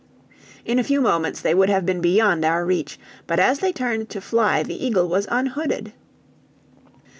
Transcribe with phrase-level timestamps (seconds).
[0.65, 4.09] In a few moments they would have been beyond our reach, but as they turned
[4.09, 5.93] to fly the eagle was unhooded.